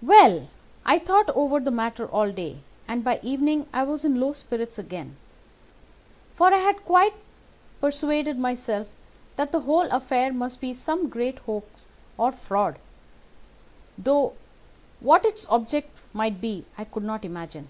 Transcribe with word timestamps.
"Well, 0.00 0.48
I 0.86 0.98
thought 0.98 1.28
over 1.36 1.60
the 1.60 1.70
matter 1.70 2.06
all 2.08 2.32
day, 2.32 2.60
and 2.88 3.04
by 3.04 3.20
evening 3.22 3.66
I 3.74 3.82
was 3.82 4.06
in 4.06 4.18
low 4.18 4.32
spirits 4.32 4.78
again; 4.78 5.18
for 6.32 6.46
I 6.54 6.56
had 6.56 6.86
quite 6.86 7.12
persuaded 7.82 8.38
myself 8.38 8.86
that 9.36 9.52
the 9.52 9.60
whole 9.60 9.84
affair 9.90 10.32
must 10.32 10.62
be 10.62 10.72
some 10.72 11.10
great 11.10 11.40
hoax 11.40 11.86
or 12.16 12.32
fraud, 12.32 12.78
though 13.98 14.32
what 15.00 15.26
its 15.26 15.46
object 15.50 15.90
might 16.14 16.40
be 16.40 16.64
I 16.78 16.84
could 16.86 17.04
not 17.04 17.22
imagine. 17.22 17.68